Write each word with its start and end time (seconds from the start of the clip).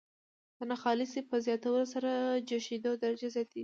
د 0.57 0.59
ناخالصې 0.69 1.21
په 1.29 1.35
زیاتولو 1.45 1.85
سره 1.93 2.11
جوشیدو 2.47 2.91
درجه 3.03 3.27
زیاتیږي. 3.35 3.59